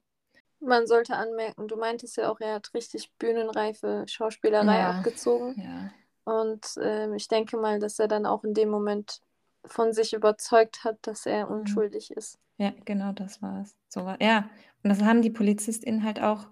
Man 0.59 0.85
sollte 0.85 1.15
anmerken, 1.15 1.67
du 1.67 1.75
meintest 1.75 2.17
ja 2.17 2.29
auch, 2.31 2.39
er 2.39 2.53
hat 2.55 2.71
richtig 2.75 3.11
bühnenreife 3.17 4.05
Schauspielerei 4.07 4.77
ja, 4.77 4.91
abgezogen. 4.91 5.55
Ja. 5.59 5.91
Und 6.23 6.77
äh, 6.77 7.15
ich 7.15 7.27
denke 7.27 7.57
mal, 7.57 7.79
dass 7.79 7.97
er 7.97 8.07
dann 8.07 8.27
auch 8.27 8.43
in 8.43 8.53
dem 8.53 8.69
Moment 8.69 9.21
von 9.65 9.91
sich 9.91 10.13
überzeugt 10.13 10.83
hat, 10.83 10.99
dass 11.01 11.25
er 11.25 11.47
mhm. 11.47 11.61
unschuldig 11.61 12.11
ist. 12.11 12.37
Ja, 12.57 12.73
genau 12.85 13.11
das 13.13 13.41
war 13.41 13.63
es. 13.63 13.75
So 13.87 14.05
war, 14.05 14.21
ja, 14.21 14.49
und 14.83 14.91
das 14.91 15.01
haben 15.01 15.23
die 15.23 15.31
PolizistInnen 15.31 16.03
halt 16.03 16.21
auch 16.21 16.45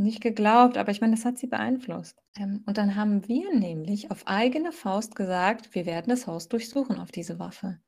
nicht 0.00 0.20
geglaubt, 0.20 0.76
aber 0.76 0.90
ich 0.90 1.00
meine, 1.00 1.14
das 1.14 1.24
hat 1.24 1.38
sie 1.38 1.46
beeinflusst. 1.46 2.16
Ähm, 2.36 2.62
und 2.66 2.78
dann 2.78 2.96
haben 2.96 3.28
wir 3.28 3.54
nämlich 3.54 4.10
auf 4.10 4.26
eigene 4.26 4.72
Faust 4.72 5.14
gesagt, 5.14 5.74
wir 5.74 5.86
werden 5.86 6.10
das 6.10 6.26
Haus 6.26 6.48
durchsuchen 6.48 6.98
auf 6.98 7.10
diese 7.12 7.38
Waffe. 7.38 7.78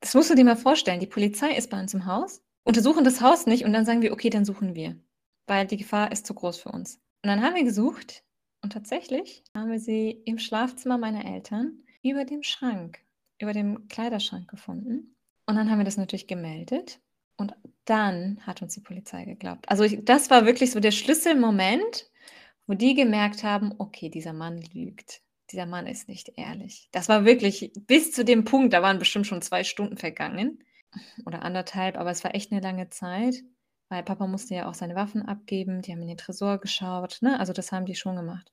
Das 0.00 0.14
musst 0.14 0.30
du 0.30 0.34
dir 0.34 0.44
mal 0.44 0.56
vorstellen. 0.56 1.00
Die 1.00 1.06
Polizei 1.06 1.54
ist 1.54 1.70
bei 1.70 1.80
uns 1.80 1.94
im 1.94 2.06
Haus, 2.06 2.42
untersuchen 2.64 3.04
das 3.04 3.20
Haus 3.20 3.46
nicht 3.46 3.64
und 3.64 3.72
dann 3.72 3.84
sagen 3.84 4.02
wir, 4.02 4.12
okay, 4.12 4.30
dann 4.30 4.44
suchen 4.44 4.74
wir, 4.74 4.96
weil 5.46 5.66
die 5.66 5.76
Gefahr 5.76 6.10
ist 6.10 6.26
zu 6.26 6.34
groß 6.34 6.58
für 6.58 6.70
uns. 6.70 6.96
Und 7.22 7.28
dann 7.28 7.42
haben 7.42 7.54
wir 7.54 7.64
gesucht 7.64 8.24
und 8.62 8.72
tatsächlich 8.72 9.44
haben 9.54 9.70
wir 9.70 9.80
sie 9.80 10.10
im 10.10 10.38
Schlafzimmer 10.38 10.98
meiner 10.98 11.24
Eltern 11.24 11.78
über 12.02 12.24
dem 12.24 12.42
Schrank, 12.42 12.98
über 13.38 13.52
dem 13.52 13.86
Kleiderschrank 13.88 14.48
gefunden. 14.48 15.14
Und 15.46 15.56
dann 15.56 15.70
haben 15.70 15.78
wir 15.78 15.84
das 15.84 15.96
natürlich 15.96 16.26
gemeldet 16.26 17.00
und 17.36 17.54
dann 17.84 18.38
hat 18.46 18.62
uns 18.62 18.74
die 18.74 18.80
Polizei 18.80 19.24
geglaubt. 19.24 19.68
Also 19.68 19.84
ich, 19.84 20.04
das 20.04 20.30
war 20.30 20.46
wirklich 20.46 20.70
so 20.70 20.80
der 20.80 20.92
Schlüsselmoment, 20.92 22.10
wo 22.66 22.74
die 22.74 22.94
gemerkt 22.94 23.42
haben, 23.42 23.74
okay, 23.78 24.08
dieser 24.08 24.32
Mann 24.32 24.62
lügt. 24.72 25.22
Dieser 25.50 25.66
Mann 25.66 25.86
ist 25.86 26.08
nicht 26.08 26.32
ehrlich. 26.36 26.88
Das 26.92 27.08
war 27.08 27.24
wirklich 27.24 27.72
bis 27.86 28.12
zu 28.12 28.24
dem 28.24 28.44
Punkt, 28.44 28.72
da 28.72 28.82
waren 28.82 28.98
bestimmt 28.98 29.26
schon 29.26 29.42
zwei 29.42 29.64
Stunden 29.64 29.96
vergangen 29.96 30.62
oder 31.26 31.42
anderthalb, 31.42 31.98
aber 31.98 32.10
es 32.10 32.24
war 32.24 32.34
echt 32.34 32.52
eine 32.52 32.60
lange 32.60 32.88
Zeit, 32.88 33.42
weil 33.88 34.02
Papa 34.02 34.26
musste 34.26 34.54
ja 34.54 34.68
auch 34.68 34.74
seine 34.74 34.94
Waffen 34.94 35.22
abgeben, 35.22 35.82
die 35.82 35.92
haben 35.92 36.00
in 36.00 36.08
den 36.08 36.16
Tresor 36.16 36.58
geschaut, 36.58 37.18
ne? 37.20 37.38
Also 37.38 37.52
das 37.52 37.72
haben 37.72 37.84
die 37.84 37.94
schon 37.94 38.16
gemacht. 38.16 38.50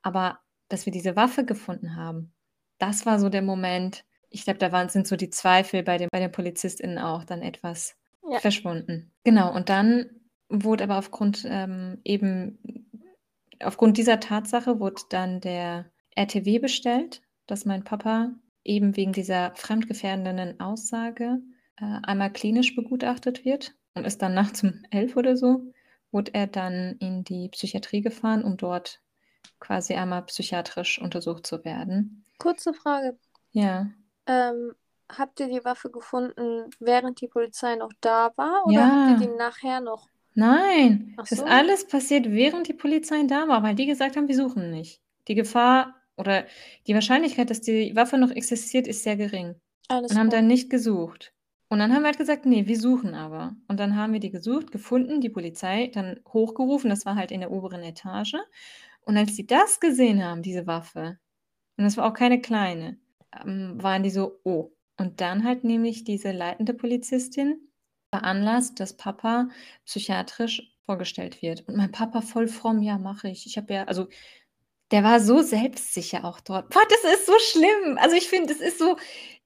Aber 0.00 0.38
dass 0.68 0.86
wir 0.86 0.92
diese 0.92 1.16
Waffe 1.16 1.44
gefunden 1.44 1.96
haben, 1.96 2.32
das 2.78 3.04
war 3.04 3.18
so 3.18 3.28
der 3.28 3.42
Moment. 3.42 4.04
Ich 4.30 4.44
glaube, 4.44 4.58
da 4.58 4.72
waren, 4.72 4.88
sind 4.88 5.06
so 5.06 5.16
die 5.16 5.30
Zweifel 5.30 5.82
bei 5.82 5.98
den, 5.98 6.08
bei 6.10 6.20
den 6.20 6.32
PolizistInnen 6.32 6.98
auch 6.98 7.24
dann 7.24 7.42
etwas 7.42 7.97
ja. 8.30 8.38
verschwunden. 8.38 9.12
Genau, 9.24 9.54
und 9.54 9.68
dann 9.68 10.06
wurde 10.48 10.84
aber 10.84 10.98
aufgrund 10.98 11.44
ähm, 11.48 12.00
eben, 12.04 12.86
aufgrund 13.60 13.96
dieser 13.96 14.20
Tatsache 14.20 14.80
wurde 14.80 15.02
dann 15.10 15.40
der 15.40 15.90
RTW 16.14 16.58
bestellt, 16.58 17.22
dass 17.46 17.64
mein 17.64 17.84
Papa 17.84 18.32
eben 18.64 18.96
wegen 18.96 19.12
dieser 19.12 19.54
fremdgefährdenden 19.54 20.60
Aussage 20.60 21.40
äh, 21.76 21.98
einmal 22.02 22.32
klinisch 22.32 22.74
begutachtet 22.74 23.44
wird 23.44 23.74
und 23.94 24.04
ist 24.04 24.22
dann 24.22 24.34
nachts 24.34 24.62
um 24.64 24.82
elf 24.90 25.16
oder 25.16 25.36
so, 25.36 25.72
wurde 26.10 26.34
er 26.34 26.46
dann 26.46 26.96
in 27.00 27.24
die 27.24 27.48
Psychiatrie 27.50 28.00
gefahren, 28.00 28.44
um 28.44 28.56
dort 28.56 29.00
quasi 29.60 29.94
einmal 29.94 30.22
psychiatrisch 30.22 31.00
untersucht 31.00 31.46
zu 31.46 31.64
werden. 31.64 32.24
Kurze 32.38 32.72
Frage. 32.72 33.18
Ja. 33.52 33.90
Ähm, 34.26 34.72
habt 35.08 35.40
ihr 35.40 35.48
die 35.48 35.64
Waffe 35.64 35.90
gefunden, 35.90 36.70
während 36.80 37.20
die 37.20 37.28
Polizei 37.28 37.76
noch 37.76 37.92
da 38.00 38.32
war 38.36 38.66
oder 38.66 38.74
ja. 38.74 39.08
habt 39.10 39.20
ihr 39.20 39.28
die 39.28 39.34
nachher 39.34 39.80
noch? 39.80 40.08
Nein, 40.34 41.14
Ach 41.16 41.26
das 41.26 41.38
so. 41.38 41.44
ist 41.44 41.50
alles 41.50 41.86
passiert, 41.86 42.30
während 42.30 42.68
die 42.68 42.74
Polizei 42.74 43.22
da 43.24 43.48
war, 43.48 43.62
weil 43.62 43.74
die 43.74 43.86
gesagt 43.86 44.16
haben, 44.16 44.28
wir 44.28 44.36
suchen 44.36 44.70
nicht. 44.70 45.00
Die 45.26 45.34
Gefahr 45.34 45.96
oder 46.16 46.44
die 46.86 46.94
Wahrscheinlichkeit, 46.94 47.50
dass 47.50 47.60
die 47.60 47.94
Waffe 47.96 48.18
noch 48.18 48.30
existiert, 48.30 48.86
ist 48.86 49.02
sehr 49.02 49.16
gering. 49.16 49.56
Alles 49.88 50.12
und 50.12 50.18
haben 50.18 50.30
dann 50.30 50.46
nicht 50.46 50.70
gesucht. 50.70 51.32
Und 51.68 51.80
dann 51.80 51.92
haben 51.92 52.02
wir 52.02 52.06
halt 52.08 52.18
gesagt, 52.18 52.46
nee, 52.46 52.66
wir 52.66 52.78
suchen 52.78 53.14
aber. 53.14 53.54
Und 53.68 53.78
dann 53.78 53.96
haben 53.96 54.12
wir 54.12 54.20
die 54.20 54.30
gesucht, 54.30 54.70
gefunden, 54.70 55.20
die 55.20 55.28
Polizei 55.28 55.90
dann 55.92 56.20
hochgerufen, 56.32 56.88
das 56.88 57.04
war 57.04 57.14
halt 57.14 57.30
in 57.30 57.40
der 57.40 57.50
oberen 57.50 57.82
Etage. 57.82 58.36
Und 59.02 59.16
als 59.16 59.36
sie 59.36 59.46
das 59.46 59.80
gesehen 59.80 60.24
haben, 60.24 60.42
diese 60.42 60.66
Waffe, 60.66 61.18
und 61.76 61.84
das 61.84 61.96
war 61.96 62.06
auch 62.06 62.14
keine 62.14 62.40
kleine, 62.40 62.98
ähm, 63.44 63.82
waren 63.82 64.02
die 64.02 64.10
so, 64.10 64.40
oh, 64.44 64.72
und 64.98 65.20
dann 65.20 65.44
hat 65.44 65.64
nämlich 65.64 66.04
diese 66.04 66.32
leitende 66.32 66.74
Polizistin 66.74 67.70
veranlasst, 68.12 68.80
dass 68.80 68.96
Papa 68.96 69.48
psychiatrisch 69.86 70.76
vorgestellt 70.86 71.40
wird. 71.40 71.66
Und 71.68 71.76
mein 71.76 71.92
Papa 71.92 72.20
voll 72.20 72.48
fromm, 72.48 72.82
ja, 72.82 72.98
mache 72.98 73.28
ich. 73.28 73.46
Ich 73.46 73.56
habe 73.56 73.72
ja, 73.74 73.84
also 73.84 74.08
der 74.90 75.04
war 75.04 75.20
so 75.20 75.42
selbstsicher 75.42 76.24
auch 76.24 76.40
dort. 76.40 76.70
Boah, 76.70 76.82
das 76.88 77.12
ist 77.14 77.26
so 77.26 77.38
schlimm. 77.38 77.98
Also 77.98 78.16
ich 78.16 78.28
finde, 78.28 78.52
das 78.52 78.60
ist 78.60 78.78
so, 78.78 78.96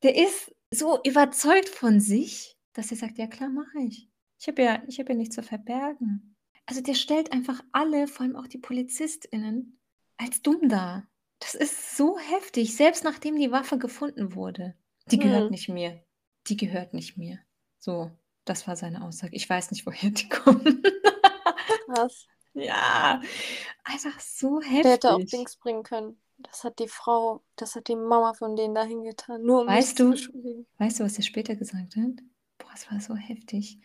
der 0.02 0.16
ist 0.16 0.54
so 0.70 1.00
überzeugt 1.04 1.68
von 1.68 2.00
sich, 2.00 2.56
dass 2.72 2.90
er 2.90 2.96
sagt, 2.96 3.18
ja 3.18 3.26
klar, 3.26 3.50
mache 3.50 3.80
ich. 3.86 4.08
Ich 4.40 4.48
habe 4.48 4.62
ja, 4.62 4.82
ich 4.86 4.98
habe 4.98 5.12
ja 5.12 5.18
nichts 5.18 5.34
zu 5.34 5.42
verbergen. 5.42 6.36
Also 6.64 6.80
der 6.80 6.94
stellt 6.94 7.32
einfach 7.32 7.60
alle, 7.72 8.06
vor 8.06 8.24
allem 8.24 8.36
auch 8.36 8.46
die 8.46 8.58
PolizistInnen, 8.58 9.78
als 10.16 10.42
dumm 10.42 10.68
dar. 10.68 11.08
Das 11.40 11.54
ist 11.54 11.96
so 11.96 12.18
heftig, 12.18 12.76
selbst 12.76 13.04
nachdem 13.04 13.36
die 13.36 13.50
Waffe 13.50 13.76
gefunden 13.76 14.34
wurde. 14.34 14.76
Die 15.10 15.18
gehört 15.18 15.44
Mhm. 15.44 15.50
nicht 15.50 15.68
mir. 15.68 16.00
Die 16.48 16.56
gehört 16.56 16.94
nicht 16.94 17.16
mir. 17.16 17.38
So, 17.78 18.10
das 18.44 18.66
war 18.66 18.76
seine 18.76 19.04
Aussage. 19.04 19.34
Ich 19.34 19.48
weiß 19.48 19.70
nicht, 19.70 19.86
woher 19.86 20.10
die 20.10 20.28
kommen. 20.28 20.82
Krass. 21.86 22.26
Ja, 22.54 23.20
einfach 23.84 24.20
so 24.20 24.60
Der 24.60 24.70
hätte 24.70 25.14
auch 25.14 25.20
Dings 25.24 25.56
bringen 25.56 25.82
können. 25.82 26.20
Das 26.38 26.64
hat 26.64 26.78
die 26.78 26.88
Frau, 26.88 27.42
das 27.56 27.76
hat 27.76 27.88
die 27.88 27.96
Mama 27.96 28.34
von 28.34 28.56
denen 28.56 28.74
dahin 28.74 29.04
getan, 29.04 29.42
nur 29.42 29.62
um 29.62 29.68
Weißt 29.68 29.98
du, 30.00 30.12
weißt 30.78 31.00
du, 31.00 31.04
was 31.04 31.16
er 31.16 31.22
später 31.22 31.54
gesagt 31.56 31.96
hat? 31.96 32.22
Boah, 32.58 32.70
es 32.74 32.90
war 32.90 33.00
so 33.00 33.14
heftig. 33.16 33.78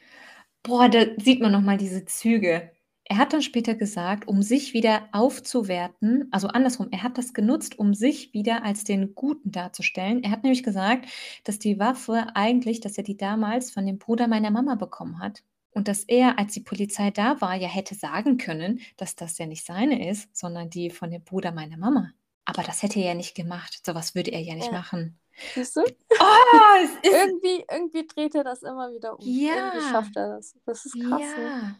Boah, 0.64 0.90
da 0.90 1.06
sieht 1.18 1.40
man 1.42 1.52
noch 1.52 1.62
mal 1.62 1.78
diese 1.78 2.06
Züge. 2.06 2.72
Er 3.10 3.18
hat 3.18 3.32
dann 3.32 3.42
später 3.42 3.74
gesagt, 3.74 4.28
um 4.28 4.42
sich 4.42 4.74
wieder 4.74 5.08
aufzuwerten, 5.14 6.28
also 6.32 6.50
andersrum, 6.50 6.90
er 6.92 7.04
hat 7.04 7.18
das 7.18 7.34
genutzt, 7.34 7.80
um 7.80 7.94
sich 7.94 8.34
wieder 8.34 8.66
als 8.66 8.84
den 8.84 9.16
Guten 9.16 9.52
darzustellen. 9.52 10.24
Er 10.24 10.32
hat 10.32 10.44
nämlich 10.44 10.62
gesagt, 10.62 11.08
dass 11.46 11.58
die 11.58 11.80
Waffe 11.80 12.28
eigentlich, 12.36 12.82
dass 12.82 12.98
er 12.98 13.06
die 13.06 13.16
damals 13.16 13.72
von 13.72 13.86
dem 13.86 13.98
Bruder 13.98 14.28
meiner 14.28 14.52
Mama 14.52 14.76
bekommen 14.76 15.20
hat. 15.20 15.42
Und 15.72 15.88
dass 15.88 16.04
er, 16.04 16.38
als 16.38 16.54
die 16.54 16.60
Polizei 16.62 17.12
da 17.12 17.40
war, 17.40 17.56
ja 17.56 17.70
hätte 17.70 17.96
sagen 17.96 18.38
können, 18.38 18.82
dass 18.98 19.16
das 19.16 19.38
ja 19.38 19.46
nicht 19.46 19.66
seine 19.66 20.10
ist, 20.10 20.36
sondern 20.36 20.70
die 20.70 20.90
von 20.90 21.10
dem 21.10 21.24
Bruder 21.24 21.54
meiner 21.54 21.78
Mama. 21.78 22.12
Aber 22.44 22.64
das 22.64 22.84
hätte 22.84 23.00
er 23.00 23.10
ja 23.10 23.14
nicht 23.14 23.36
gemacht. 23.36 23.86
Sowas 23.86 24.16
würde 24.16 24.32
er 24.32 24.42
ja 24.42 24.56
nicht 24.56 24.72
ja. 24.72 24.74
machen. 24.74 25.18
Siehst 25.54 25.78
du? 25.78 25.82
Oh, 25.82 26.88
irgendwie, 27.04 27.64
irgendwie 27.72 28.08
dreht 28.08 28.36
er 28.36 28.44
das 28.44 28.64
immer 28.64 28.92
wieder 28.92 29.18
um. 29.18 29.26
Ja. 29.26 29.74
Irgendwie 29.74 29.90
schafft 29.90 30.16
er 30.16 30.36
das. 30.36 30.56
Das 30.66 30.86
ist 30.86 30.94
krass. 30.94 31.22
Ja. 31.22 31.38
Ne? 31.38 31.76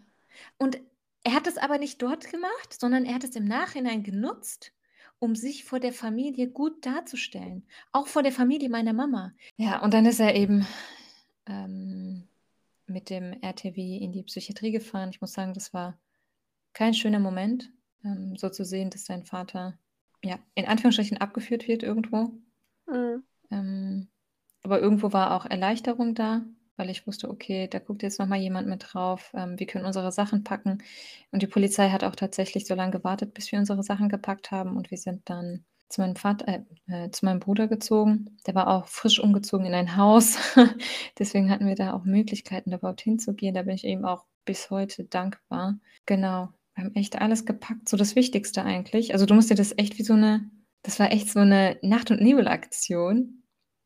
Und 0.58 0.80
er 1.24 1.34
hat 1.34 1.48
es 1.48 1.58
aber 1.58 1.78
nicht 1.78 2.02
dort 2.02 2.30
gemacht, 2.32 2.80
sondern 2.80 3.06
er 3.06 3.16
hat 3.16 3.24
es 3.24 3.36
im 3.36 3.46
Nachhinein 3.46 4.04
genutzt, 4.04 4.74
um 5.20 5.36
sich 5.36 5.66
vor 5.66 5.80
der 5.80 5.94
Familie 5.94 6.50
gut 6.50 6.86
darzustellen. 6.86 7.66
Auch 7.92 8.08
vor 8.08 8.24
der 8.24 8.32
Familie 8.32 8.70
meiner 8.70 8.94
Mama. 8.94 9.34
Ja, 9.58 9.82
und 9.82 9.94
dann 9.94 10.06
ist 10.06 10.20
er 10.20 10.36
eben 10.36 10.66
ähm, 11.48 12.28
mit 12.86 13.10
dem 13.10 13.34
RTW 13.42 13.98
in 13.98 14.12
die 14.12 14.24
Psychiatrie 14.24 14.72
gefahren. 14.72 15.10
Ich 15.10 15.22
muss 15.22 15.34
sagen, 15.34 15.54
das 15.54 15.74
war 15.74 15.98
kein 16.74 16.94
schöner 16.94 17.20
Moment, 17.20 17.72
ähm, 18.04 18.36
so 18.38 18.50
zu 18.50 18.64
sehen, 18.64 18.90
dass 18.90 19.06
sein 19.06 19.26
Vater 19.26 19.78
ja 20.24 20.40
in 20.56 20.66
Anführungsstrichen 20.66 21.18
abgeführt 21.18 21.68
wird 21.68 21.84
irgendwo. 21.84 22.32
Mhm. 22.88 23.24
Ähm, 23.52 24.08
aber 24.64 24.80
irgendwo 24.80 25.14
war 25.14 25.36
auch 25.36 25.46
Erleichterung 25.46 26.16
da, 26.16 26.46
weil 26.78 26.90
ich 26.90 27.06
wusste, 27.08 27.30
okay, 27.30 27.68
da 27.68 27.80
guckt 27.80 28.04
jetzt 28.04 28.20
noch 28.20 28.28
mal 28.28 28.40
jemand 28.40 28.68
mit 28.68 28.86
drauf. 28.94 29.32
Ähm, 29.36 29.60
wir 29.60 29.68
können 29.68 29.86
unsere 29.86 30.12
Sachen 30.12 30.44
packen. 30.44 30.84
Und 31.32 31.42
die 31.42 31.48
Polizei 31.48 31.90
hat 31.90 32.04
auch 32.04 32.16
tatsächlich 32.16 32.66
so 32.66 32.76
lange 32.76 32.92
gewartet, 32.92 33.34
bis 33.34 33.52
wir 33.52 33.60
unsere 33.60 33.84
Sachen 33.84 34.10
gepackt 34.10 34.52
haben. 34.52 34.78
Und 34.78 34.92
wir 34.92 34.98
sind 34.98 35.30
dann 35.30 35.66
zu 35.90 36.02
meinem 36.02 36.16
Vater, 36.16 36.48
äh, 36.48 37.06
äh, 37.06 37.12
zu 37.12 37.26
meinem 37.26 37.40
Bruder 37.40 37.68
gezogen. 37.68 38.38
Der 38.46 38.56
war 38.56 38.68
auch 38.68 38.88
frisch 38.88 39.20
umgezogen 39.20 39.66
in 39.66 39.74
ein 39.74 39.98
Haus. 39.98 40.38
Deswegen 41.20 41.50
hatten 41.50 41.68
wir 41.68 41.76
da 41.76 41.94
auch 41.94 42.04
Möglichkeiten, 42.04 42.72
da 42.72 42.78
überhaupt 42.78 43.02
hinzugehen. 43.02 43.56
Da 43.56 43.64
bin 43.64 43.76
ich 43.76 43.86
eben 43.86 44.06
auch 44.06 44.26
bis 44.46 44.70
heute 44.70 45.04
dankbar. 45.06 45.80
Genau. 46.06 46.50
Wir 46.76 46.84
haben 46.84 46.96
echt 46.96 47.20
alles 47.20 47.46
gepackt, 47.46 47.90
so 47.90 47.98
das 47.98 48.16
Wichtigste 48.16 48.64
eigentlich. 48.64 49.14
Also 49.14 49.26
du 49.26 49.34
musst 49.34 49.50
dir 49.50 49.56
das 49.56 49.76
echt 49.78 49.98
wie 49.98 50.04
so 50.04 50.14
eine, 50.14 50.50
das 50.84 51.00
war 51.00 51.12
echt 51.12 51.30
so 51.30 51.40
eine 51.40 51.78
Nacht- 51.82 52.12
und 52.12 52.22
Nebelaktion. 52.22 53.44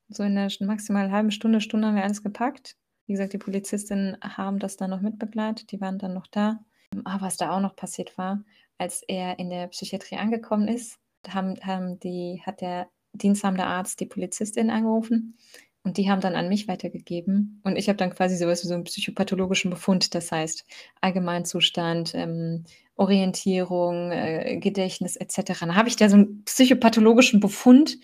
So 0.09 0.23
in 0.23 0.35
der 0.35 0.51
maximal 0.59 1.09
halben 1.09 1.31
Stunde, 1.31 1.61
Stunde 1.61 1.87
haben 1.87 1.95
wir 1.95 2.03
alles 2.03 2.21
gepackt. 2.21 2.75
Wie 3.11 3.15
gesagt, 3.15 3.33
die 3.33 3.39
Polizistinnen 3.39 4.15
haben 4.21 4.57
das 4.57 4.77
dann 4.77 4.89
noch 4.89 5.01
mitbegleitet, 5.01 5.73
die 5.73 5.81
waren 5.81 5.99
dann 5.99 6.13
noch 6.13 6.27
da. 6.27 6.63
Aber 7.03 7.25
was 7.25 7.35
da 7.35 7.51
auch 7.51 7.59
noch 7.59 7.75
passiert 7.75 8.17
war, 8.17 8.41
als 8.77 9.03
er 9.05 9.37
in 9.37 9.49
der 9.49 9.67
Psychiatrie 9.67 10.15
angekommen 10.15 10.69
ist, 10.69 10.97
haben, 11.27 11.59
haben 11.61 11.99
die, 11.99 12.41
hat 12.45 12.61
der 12.61 12.87
diensthabende 13.11 13.65
Arzt 13.65 13.99
die 13.99 14.05
Polizistin 14.05 14.69
angerufen 14.69 15.37
und 15.83 15.97
die 15.97 16.09
haben 16.09 16.21
dann 16.21 16.35
an 16.35 16.47
mich 16.47 16.69
weitergegeben. 16.69 17.59
Und 17.65 17.75
ich 17.75 17.89
habe 17.89 17.97
dann 17.97 18.15
quasi 18.15 18.37
sowas 18.37 18.63
wie 18.63 18.69
so 18.69 18.75
einen 18.75 18.85
psychopathologischen 18.85 19.71
Befund, 19.71 20.15
das 20.15 20.31
heißt 20.31 20.63
Allgemeinzustand, 21.01 22.13
ähm, 22.15 22.63
Orientierung, 22.95 24.13
äh, 24.13 24.55
Gedächtnis 24.55 25.17
etc. 25.17 25.59
Dann 25.59 25.75
habe 25.75 25.89
ich 25.89 25.97
da 25.97 26.07
so 26.07 26.15
einen 26.15 26.45
psychopathologischen 26.45 27.41
Befund 27.41 27.97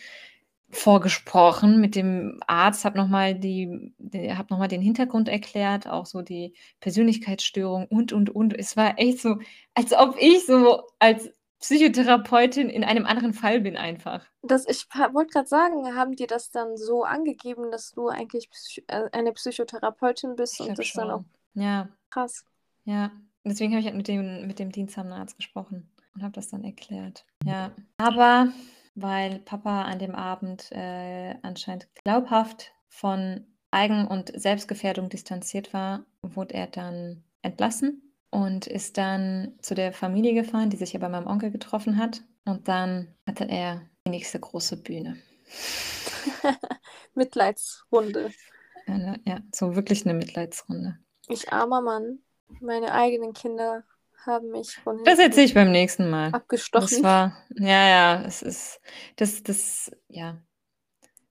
vorgesprochen 0.69 1.79
mit 1.79 1.95
dem 1.95 2.39
Arzt, 2.45 2.83
habe 2.83 2.97
nochmal 2.97 3.35
die, 3.35 3.93
hab 4.35 4.49
noch 4.49 4.65
den 4.67 4.81
Hintergrund 4.81 5.29
erklärt, 5.29 5.87
auch 5.87 6.05
so 6.05 6.21
die 6.21 6.55
Persönlichkeitsstörung 6.81 7.87
und, 7.87 8.11
und, 8.11 8.29
und. 8.29 8.57
Es 8.57 8.75
war 8.75 8.99
echt 8.99 9.21
so, 9.21 9.37
als 9.73 9.93
ob 9.93 10.17
ich 10.19 10.45
so 10.45 10.83
als 10.99 11.29
Psychotherapeutin 11.59 12.69
in 12.69 12.83
einem 12.83 13.05
anderen 13.05 13.33
Fall 13.33 13.61
bin 13.61 13.77
einfach. 13.77 14.25
Das, 14.43 14.67
ich 14.67 14.85
wollte 15.13 15.31
gerade 15.31 15.47
sagen, 15.47 15.95
haben 15.95 16.15
die 16.15 16.27
das 16.27 16.51
dann 16.51 16.77
so 16.77 17.03
angegeben, 17.03 17.71
dass 17.71 17.91
du 17.91 18.09
eigentlich 18.09 18.49
äh, 18.87 19.09
eine 19.11 19.31
Psychotherapeutin 19.33 20.35
bist 20.35 20.59
und 20.61 20.77
das 20.77 20.85
schon. 20.85 21.07
dann 21.07 21.11
auch. 21.11 21.23
Ja. 21.53 21.89
Krass. 22.09 22.45
Ja, 22.85 23.11
deswegen 23.43 23.71
habe 23.71 23.79
ich 23.79 23.85
halt 23.85 23.97
mit 23.97 24.07
dem, 24.07 24.47
mit 24.47 24.59
dem 24.59 24.71
diensthabenden 24.71 25.19
Arzt 25.19 25.37
gesprochen 25.37 25.89
und 26.13 26.23
habe 26.23 26.33
das 26.33 26.49
dann 26.49 26.63
erklärt. 26.63 27.25
Ja. 27.43 27.71
Aber 27.97 28.51
weil 28.97 29.39
Papa 29.39 29.83
an 29.83 29.99
dem 29.99 30.15
Abend 30.15 30.71
äh, 30.71 31.35
anscheinend 31.43 31.87
glaubhaft 32.03 32.73
von 32.89 33.45
Eigen- 33.69 34.07
und 34.07 34.31
Selbstgefährdung 34.39 35.09
distanziert 35.09 35.73
war, 35.73 36.05
wurde 36.21 36.55
er 36.55 36.67
dann 36.67 37.23
entlassen 37.43 38.01
und 38.31 38.65
ist 38.65 38.97
dann 38.97 39.53
zu 39.61 39.75
der 39.75 39.93
Familie 39.93 40.33
gefahren, 40.33 40.69
die 40.69 40.77
sich 40.77 40.93
ja 40.93 40.99
bei 40.99 41.09
meinem 41.09 41.27
Onkel 41.27 41.51
getroffen 41.51 41.97
hat. 41.97 42.23
Und 42.45 42.67
dann 42.67 43.13
hatte 43.27 43.45
er 43.45 43.81
die 44.05 44.11
nächste 44.11 44.39
große 44.39 44.77
Bühne. 44.77 45.17
Mitleidsrunde. 47.13 48.31
Eine, 48.87 49.19
ja, 49.25 49.39
so 49.53 49.75
wirklich 49.75 50.05
eine 50.05 50.17
Mitleidsrunde. 50.17 50.97
Ich 51.27 51.51
armer 51.51 51.81
Mann. 51.81 52.19
Meine 52.61 52.93
eigenen 52.93 53.33
Kinder 53.33 53.83
haben 54.27 54.51
mich 54.51 54.75
von 54.75 55.03
Das 55.03 55.19
erzähle 55.19 55.45
ich 55.45 55.53
beim 55.53 55.71
nächsten 55.71 56.09
Mal. 56.09 56.33
Abgestochen. 56.33 56.87
Das 56.89 57.03
war, 57.03 57.37
ja, 57.55 57.87
ja, 57.87 58.23
es 58.25 58.41
ist, 58.41 58.79
das, 59.15 59.41
das, 59.43 59.91
ja, 60.09 60.37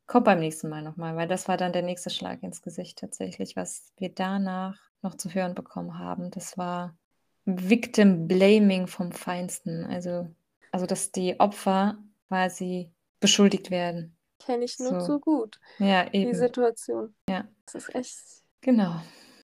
kommt 0.07 0.25
beim 0.25 0.41
nächsten 0.41 0.69
Mal 0.69 0.83
nochmal, 0.83 1.17
weil 1.17 1.29
das 1.29 1.49
war 1.49 1.57
dann 1.57 1.73
der 1.73 1.83
nächste 1.83 2.11
Schlag 2.11 2.43
ins 2.43 2.63
Gesicht 2.63 2.99
tatsächlich, 2.99 3.57
was 3.57 3.93
wir 3.99 4.09
danach 4.09 4.79
noch 5.03 5.17
zu 5.17 5.33
hören 5.33 5.55
bekommen 5.55 5.99
haben. 5.99 6.31
Das 6.31 6.57
war 6.59 6.97
Victim 7.45 8.27
Blaming 8.27 8.87
vom 8.87 9.13
Feinsten. 9.13 9.85
Also, 9.85 10.29
also 10.73 10.87
dass 10.87 11.13
die 11.13 11.39
Opfer 11.39 11.99
quasi 12.29 12.91
beschuldigt 13.21 13.71
werden. 13.71 14.17
Kenne 14.39 14.65
ich 14.65 14.79
nur 14.79 15.01
so. 15.01 15.07
zu 15.07 15.21
gut. 15.21 15.59
Ja, 15.79 16.13
eben. 16.13 16.31
Die 16.31 16.37
Situation. 16.37 17.15
Ja. 17.29 17.49
Das 17.65 17.75
ist 17.75 17.95
echt. 17.95 18.17
Genau. 18.61 19.01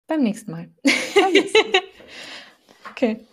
Beim 0.08 0.24
nächsten 0.24 0.52
Mal. 0.52 0.72
Beim 0.84 1.32
nächsten 1.32 1.72
Mal. 1.72 1.82
okay. 2.92 3.28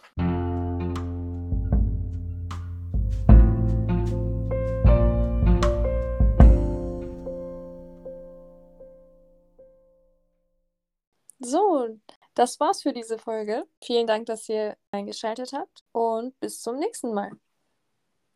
Das 12.38 12.61
war's 12.61 12.83
für 12.83 12.92
diese 12.92 13.18
Folge. 13.18 13.66
Vielen 13.83 14.07
Dank, 14.07 14.27
dass 14.27 14.48
ihr 14.48 14.77
eingeschaltet 14.92 15.53
habt 15.53 15.85
und 15.92 16.38
bis 16.38 16.62
zum 16.62 16.77
nächsten 16.79 17.12
Mal. 17.12 17.33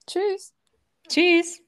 Tschüss. 0.07 0.53
Tschüss. 1.09 1.63